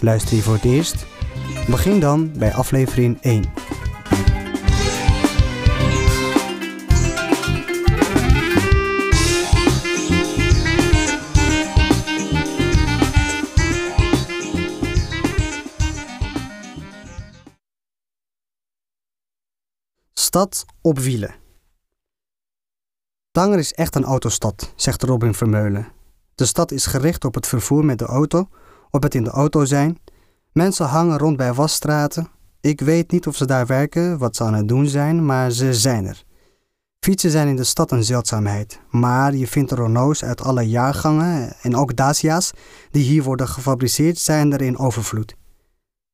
[0.00, 1.06] Luister je voor het eerst?
[1.68, 3.44] Begin dan bij aflevering 1.
[20.12, 21.34] Stad op wielen.
[23.30, 25.88] Tanger is echt een autostad, zegt Robin Vermeulen.
[26.34, 28.48] De stad is gericht op het vervoer met de auto,
[28.90, 29.98] op het in de auto zijn.
[30.52, 32.28] Mensen hangen rond bij wasstraten.
[32.60, 35.74] Ik weet niet of ze daar werken, wat ze aan het doen zijn, maar ze
[35.74, 36.26] zijn er.
[37.00, 41.76] Fietsen zijn in de stad een zeldzaamheid, maar je vindt Renaults uit alle jaargangen en
[41.76, 42.52] ook Dacia's
[42.90, 45.34] die hier worden gefabriceerd zijn er in overvloed.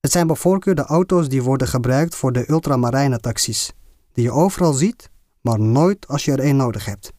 [0.00, 3.72] Het zijn bij voorkeur de auto's die worden gebruikt voor de ultramarijne taxis,
[4.12, 7.12] die je overal ziet, maar nooit als je er een nodig hebt.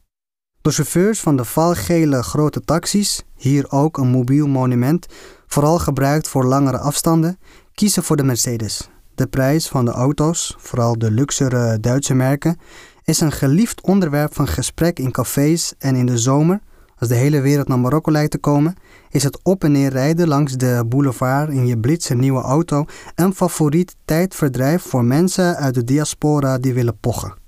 [0.61, 5.05] De chauffeurs van de valgele grote taxis, hier ook een mobiel monument,
[5.55, 7.39] vooral gebruikt voor langere afstanden,
[7.73, 8.89] kiezen voor de Mercedes.
[9.15, 12.59] De prijs van de auto's, vooral de luxere Duitse merken,
[13.03, 16.61] is een geliefd onderwerp van gesprek in cafés en in de zomer,
[16.97, 18.75] als de hele wereld naar Marokko lijkt te komen,
[19.09, 23.35] is het op en neer rijden langs de boulevard in je Britse nieuwe auto een
[23.35, 27.44] favoriet tijdverdrijf voor mensen uit de diaspora die willen pochen.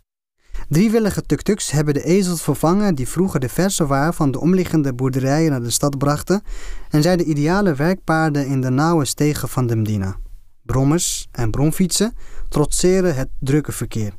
[0.70, 5.52] Driewillige tuk-tuks hebben de ezels vervangen die vroeger de verse waar van de omliggende boerderijen
[5.52, 6.42] naar de stad brachten
[6.90, 10.16] en zijn de ideale werkpaarden in de nauwe stegen van de Medina.
[10.62, 12.14] Brommers en bromfietsen
[12.50, 14.14] trotseren het drukke verkeer.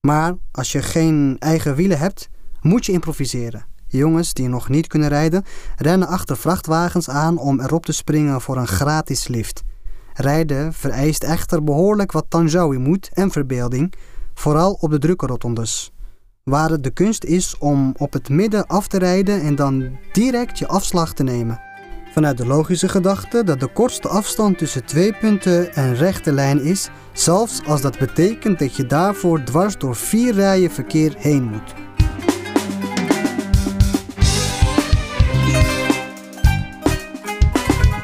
[0.00, 2.28] Maar als je geen eigen wielen hebt,
[2.60, 3.66] moet je improviseren.
[3.86, 5.44] Jongens die nog niet kunnen rijden,
[5.76, 9.62] rennen achter vrachtwagens aan om erop te springen voor een gratis lift.
[10.12, 13.94] Rijden vereist echter behoorlijk wat tanjawi moed en verbeelding,
[14.34, 15.92] vooral op de drukke rotondes.
[16.42, 20.58] Waar het de kunst is om op het midden af te rijden en dan direct
[20.58, 21.60] je afslag te nemen.
[22.12, 26.88] Vanuit de logische gedachte dat de kortste afstand tussen twee punten een rechte lijn is,
[27.12, 31.74] zelfs als dat betekent dat je daarvoor dwars door vier rijen verkeer heen moet.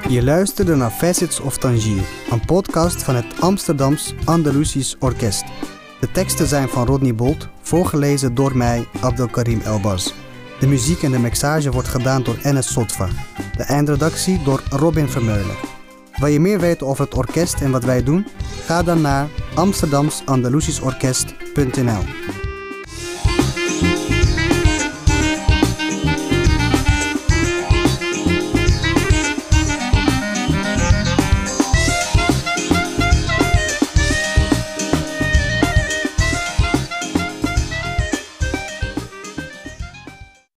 [0.08, 5.44] Je luisterde naar Facets of Tangier, een podcast van het Amsterdams Andalusisch Orkest.
[6.00, 10.12] De teksten zijn van Rodney Bolt, voorgelezen door mij, Abdelkarim Elbaz.
[10.60, 13.08] De muziek en de mixage wordt gedaan door Enes Sotva.
[13.56, 15.56] De eindredactie door Robin Vermeulen.
[16.16, 18.26] Wil je meer weten over het orkest en wat wij doen?
[18.64, 22.02] Ga dan naar amsterdamsandalusischorkest.nl